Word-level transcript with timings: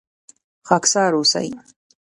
خاکسار 0.67 1.11
اوسئ 1.17 1.47